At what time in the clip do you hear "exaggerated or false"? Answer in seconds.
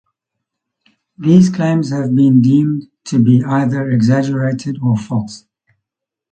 3.91-5.45